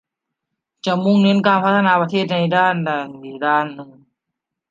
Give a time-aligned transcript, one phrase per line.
[0.85, 3.07] จะมุ่งเน้นการพัฒนาประเทศในด้านต่าง
[3.45, 3.65] ต่าง